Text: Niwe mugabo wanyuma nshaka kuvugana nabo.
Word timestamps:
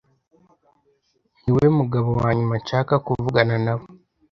Niwe 1.41 1.65
mugabo 1.79 2.09
wanyuma 2.21 2.55
nshaka 2.61 2.93
kuvugana 3.05 3.55
nabo. 3.65 3.85